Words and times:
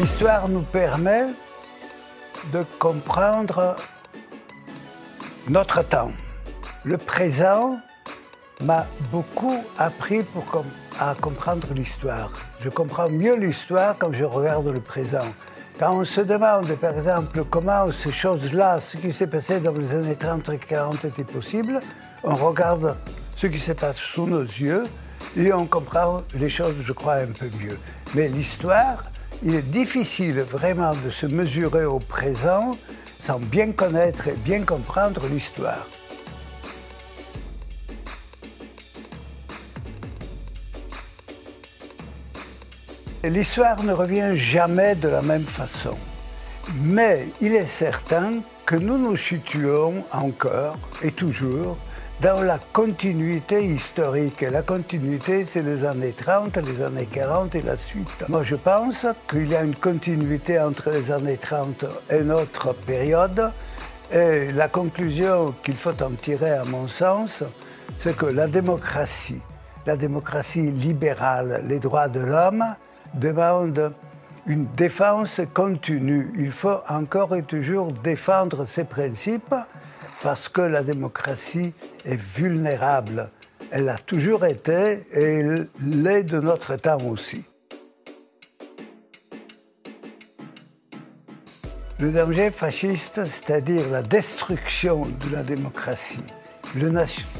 L'histoire 0.00 0.48
nous 0.48 0.62
permet 0.62 1.26
de 2.54 2.64
comprendre 2.78 3.76
notre 5.46 5.82
temps. 5.82 6.10
Le 6.84 6.96
présent 6.96 7.78
m'a 8.62 8.86
beaucoup 9.12 9.62
appris 9.76 10.22
pour 10.22 10.64
à 10.98 11.14
comprendre 11.20 11.68
l'histoire. 11.74 12.32
Je 12.60 12.70
comprends 12.70 13.10
mieux 13.10 13.36
l'histoire 13.36 13.94
quand 13.98 14.10
je 14.14 14.24
regarde 14.24 14.68
le 14.68 14.80
présent. 14.80 15.28
Quand 15.78 15.92
on 15.92 16.06
se 16.06 16.22
demande, 16.22 16.72
par 16.76 16.96
exemple, 16.96 17.44
comment 17.50 17.92
ces 17.92 18.12
choses-là, 18.12 18.80
ce 18.80 18.96
qui 18.96 19.12
s'est 19.12 19.26
passé 19.26 19.60
dans 19.60 19.72
les 19.72 19.92
années 19.92 20.16
30 20.16 20.48
et 20.48 20.58
40 20.58 21.04
était 21.04 21.24
possible, 21.24 21.78
on 22.24 22.34
regarde 22.34 22.96
ce 23.36 23.48
qui 23.48 23.58
se 23.58 23.72
passe 23.72 23.96
sous 23.96 24.26
nos 24.26 24.44
yeux 24.44 24.84
et 25.36 25.52
on 25.52 25.66
comprend 25.66 26.22
les 26.34 26.48
choses, 26.48 26.76
je 26.80 26.92
crois, 26.92 27.16
un 27.16 27.26
peu 27.26 27.50
mieux. 27.62 27.78
Mais 28.14 28.28
l'histoire, 28.28 29.09
il 29.42 29.54
est 29.54 29.70
difficile 29.70 30.40
vraiment 30.40 30.92
de 31.04 31.10
se 31.10 31.26
mesurer 31.26 31.84
au 31.84 31.98
présent 31.98 32.76
sans 33.18 33.38
bien 33.38 33.72
connaître 33.72 34.28
et 34.28 34.36
bien 34.44 34.62
comprendre 34.62 35.26
l'histoire. 35.28 35.86
L'histoire 43.22 43.82
ne 43.82 43.92
revient 43.92 44.32
jamais 44.34 44.94
de 44.94 45.08
la 45.08 45.20
même 45.20 45.44
façon. 45.44 45.96
Mais 46.82 47.26
il 47.40 47.54
est 47.54 47.66
certain 47.66 48.40
que 48.64 48.76
nous 48.76 48.96
nous 48.96 49.16
situons 49.16 50.04
encore 50.12 50.78
et 51.02 51.12
toujours 51.12 51.76
dans 52.20 52.42
la 52.42 52.58
continuité 52.72 53.64
historique. 53.64 54.42
La 54.42 54.60
continuité, 54.60 55.46
c'est 55.46 55.62
les 55.62 55.86
années 55.86 56.12
30, 56.12 56.58
les 56.58 56.82
années 56.82 57.08
40 57.10 57.54
et 57.54 57.62
la 57.62 57.78
suite. 57.78 58.28
Moi, 58.28 58.42
je 58.42 58.56
pense 58.56 59.06
qu'il 59.28 59.50
y 59.50 59.56
a 59.56 59.62
une 59.62 59.74
continuité 59.74 60.60
entre 60.60 60.90
les 60.90 61.10
années 61.10 61.38
30 61.38 61.86
et 62.10 62.20
notre 62.20 62.74
période. 62.74 63.50
Et 64.12 64.52
la 64.52 64.68
conclusion 64.68 65.54
qu'il 65.62 65.76
faut 65.76 66.02
en 66.02 66.10
tirer, 66.10 66.50
à 66.50 66.64
mon 66.64 66.88
sens, 66.88 67.42
c'est 67.98 68.16
que 68.16 68.26
la 68.26 68.48
démocratie, 68.48 69.40
la 69.86 69.96
démocratie 69.96 70.70
libérale, 70.70 71.64
les 71.68 71.78
droits 71.78 72.08
de 72.08 72.20
l'homme, 72.20 72.64
demandent 73.14 73.92
une 74.46 74.66
défense 74.76 75.40
continue. 75.54 76.32
Il 76.38 76.50
faut 76.50 76.80
encore 76.88 77.34
et 77.34 77.44
toujours 77.44 77.92
défendre 77.92 78.66
ces 78.66 78.84
principes 78.84 79.54
parce 80.22 80.48
que 80.48 80.60
la 80.60 80.82
démocratie 80.82 81.72
est 82.04 82.20
vulnérable. 82.34 83.30
Elle 83.70 83.88
a 83.88 83.98
toujours 83.98 84.44
été 84.44 85.06
et 85.12 85.42
l'est 85.80 86.24
de 86.24 86.40
notre 86.40 86.76
temps 86.76 86.98
aussi. 87.08 87.44
Le 91.98 92.10
danger 92.10 92.50
fasciste, 92.50 93.20
c'est-à-dire 93.26 93.88
la 93.90 94.02
destruction 94.02 95.06
de 95.06 95.34
la 95.34 95.42
démocratie, 95.42 96.24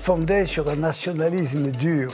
fondé 0.02 0.46
sur 0.46 0.68
un 0.68 0.76
nationalisme 0.76 1.70
dur, 1.70 2.12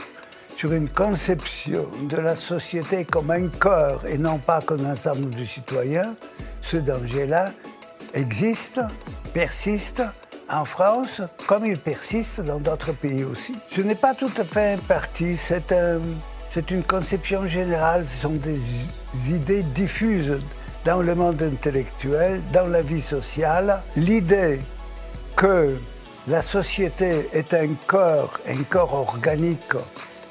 sur 0.55 0.71
une 0.71 0.87
conception 0.87 1.87
de 2.09 2.17
la 2.17 2.35
société 2.35 3.03
comme 3.03 3.31
un 3.31 3.49
corps 3.49 4.05
et 4.07 4.17
non 4.17 4.37
pas 4.37 4.61
comme 4.61 4.85
un 4.85 4.93
ensemble 4.93 5.29
de 5.35 5.43
citoyens, 5.43 6.15
ce 6.61 6.77
danger-là 6.77 7.51
existe, 8.13 8.79
persiste 9.33 10.03
en 10.49 10.65
France 10.65 11.21
comme 11.45 11.65
il 11.65 11.77
persiste 11.77 12.41
dans 12.41 12.59
d'autres 12.59 12.93
pays 12.93 13.23
aussi. 13.23 13.53
Ce 13.71 13.81
n'est 13.81 13.95
pas 13.95 14.13
tout 14.13 14.31
à 14.37 14.43
fait 14.43 14.73
un 14.73 14.77
parti, 14.77 15.37
c'est 15.37 16.71
une 16.71 16.83
conception 16.83 17.45
générale, 17.47 18.05
ce 18.15 18.21
sont 18.23 18.29
des 18.29 18.59
idées 19.29 19.63
diffuses 19.63 20.39
dans 20.85 21.01
le 21.01 21.15
monde 21.15 21.43
intellectuel, 21.43 22.41
dans 22.53 22.67
la 22.67 22.81
vie 22.81 23.01
sociale. 23.01 23.81
L'idée 23.95 24.59
que 25.35 25.77
la 26.27 26.41
société 26.41 27.29
est 27.33 27.53
un 27.53 27.69
corps, 27.85 28.39
un 28.47 28.63
corps 28.63 28.93
organique 28.93 29.73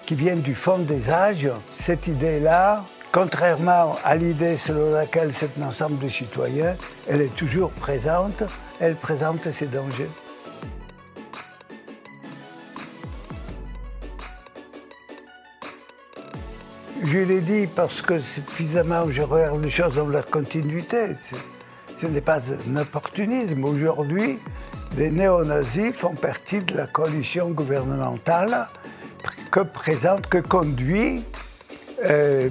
qui 0.05 0.15
vient 0.15 0.37
du 0.37 0.55
fond 0.55 0.79
des 0.79 1.11
âges, 1.11 1.51
cette 1.83 2.07
idée-là, 2.07 2.85
contrairement 3.17 3.97
à 4.05 4.15
l'idée 4.15 4.59
selon 4.59 4.91
laquelle 4.93 5.33
c'est 5.33 5.49
un 5.59 5.69
ensemble 5.69 5.99
de 6.05 6.07
citoyens, 6.07 6.77
elle 7.09 7.23
est 7.23 7.35
toujours 7.35 7.71
présente, 7.71 8.43
elle 8.79 8.95
présente 8.95 9.51
ses 9.53 9.65
dangers. 9.65 10.11
Je 17.03 17.19
l'ai 17.21 17.41
dit 17.41 17.67
parce 17.67 18.03
que 18.03 18.21
suffisamment 18.21 19.11
je 19.11 19.23
regarde 19.23 19.63
les 19.63 19.71
choses 19.71 19.95
dans 19.95 20.09
leur 20.09 20.27
continuité. 20.27 21.15
Ce 21.99 22.07
n'est 22.07 22.21
pas 22.21 22.41
un 22.51 22.77
opportunisme. 22.77 23.65
Aujourd'hui, 23.65 24.39
les 24.95 25.11
néo-nazis 25.11 25.95
font 25.95 26.15
partie 26.15 26.63
de 26.63 26.77
la 26.77 26.87
coalition 26.87 27.49
gouvernementale 27.49 28.69
que 29.51 29.61
présente, 29.61 30.27
que 30.27 30.39
conduit 30.39 31.25
euh, 32.05 32.51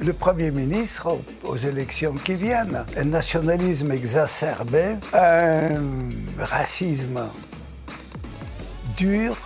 le 0.00 0.12
Premier 0.14 0.50
ministre 0.50 1.18
aux, 1.44 1.56
élections 1.56 2.14
qui 2.14 2.34
viennent. 2.34 2.84
Un 2.96 3.04
nationalisme 3.04 3.92
exacerbé, 3.92 4.96
un 5.12 5.82
racisme 6.38 7.28
dur, 8.96 9.36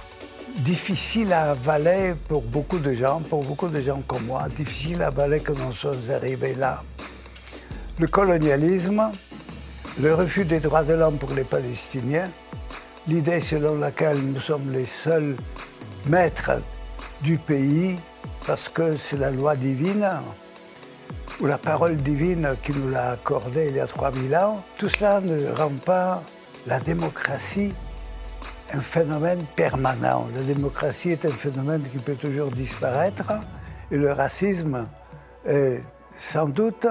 difficile 0.59 1.33
à 1.33 1.51
avaler 1.51 2.15
pour 2.29 2.43
beaucoup 2.43 2.79
de 2.79 2.95
gens, 2.95 3.21
pour 3.21 3.43
beaucoup 3.43 3.69
de 3.69 3.81
gens 3.81 4.03
comme 4.07 4.27
moi, 4.27 4.47
difficile 4.57 5.03
à 5.03 5.09
avaler 5.09 5.41
que 5.41 5.53
nous 5.53 5.73
sommes 5.73 6.11
arrivés 6.11 6.55
là. 6.55 6.83
Le 7.99 8.07
colonialisme, 8.07 9.11
le 10.01 10.15
refus 10.15 10.45
des 10.45 10.61
droits 10.61 10.85
de 10.85 10.95
l'homme 10.95 11.17
pour 11.17 11.33
les 11.33 11.45
Palestiniens, 11.45 12.31
l'idée 13.09 13.41
selon 13.41 13.79
laquelle 13.79 14.19
nous 14.19 14.41
sommes 14.41 14.73
les 14.73 14.87
seuls 14.87 15.37
maître 16.07 16.53
du 17.23 17.39
pays 17.39 17.97
parce 18.47 18.69
que 18.69 18.97
c'est 18.97 19.17
la 19.17 19.31
loi 19.31 19.57
divine 19.57 20.09
ou 21.41 21.47
la 21.47 21.59
parole 21.59 21.97
divine 21.97 22.55
qui 22.63 22.73
nous 22.73 22.91
l'a 22.91 23.13
accordée 23.13 23.67
il 23.69 23.77
y 23.77 23.81
a 23.81 23.87
3000 23.87 24.37
ans, 24.37 24.63
tout 24.79 24.89
cela 24.89 25.21
ne 25.21 25.51
rend 25.53 25.73
pas 25.85 26.23
la 26.67 26.81
démocratie 26.81 27.73
un 28.73 28.81
phénomène 28.81 29.45
permanent. 29.55 30.27
La 30.35 30.43
démocratie 30.43 31.11
est 31.11 31.25
un 31.25 31.31
phénomène 31.31 31.83
qui 31.93 31.99
peut 31.99 32.15
toujours 32.15 32.51
disparaître 32.51 33.33
et 33.91 33.97
le 33.97 34.13
racisme 34.13 34.87
est 35.47 35.81
sans 36.19 36.47
doute 36.47 36.87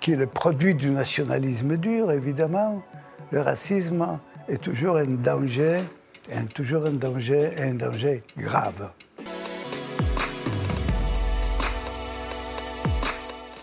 qui 0.00 0.12
est 0.12 0.16
le 0.16 0.26
produit 0.26 0.74
du 0.74 0.90
nationalisme 0.90 1.76
dur, 1.76 2.10
évidemment. 2.12 2.82
Le 3.30 3.42
racisme 3.42 4.18
est 4.48 4.58
toujours 4.58 4.96
un 4.96 5.04
danger 5.04 5.78
toujours 6.54 6.86
un 6.86 6.92
danger, 6.92 7.50
un 7.58 7.74
danger 7.74 8.22
grave. 8.36 8.90